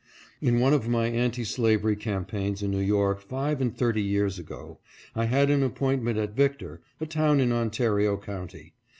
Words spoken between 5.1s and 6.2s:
I had an appointment